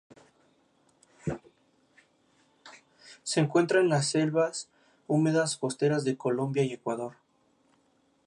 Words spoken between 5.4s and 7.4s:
costeras de Colombia y Ecuador.